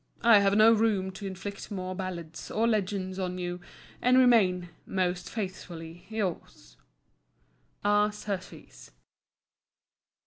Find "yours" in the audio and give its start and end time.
6.09-6.75